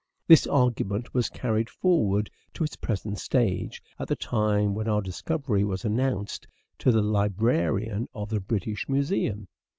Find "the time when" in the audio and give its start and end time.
4.07-4.87